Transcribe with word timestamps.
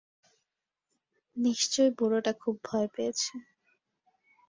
নিশ্চয়ই 1.37 1.91
বুড়োটা 1.97 2.31
খুব 2.41 2.55
ভয় 2.63 2.87
পেয়েছে। 2.95 3.31